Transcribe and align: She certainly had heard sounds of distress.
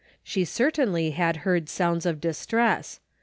She 0.23 0.45
certainly 0.45 1.11
had 1.11 1.37
heard 1.45 1.69
sounds 1.69 2.07
of 2.07 2.19
distress. 2.19 2.99